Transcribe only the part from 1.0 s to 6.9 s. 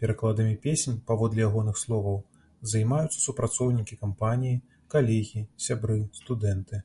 паводле ягоных словаў, займаюцца супрацоўнікі кампаніі, калегі, сябры, студэнты.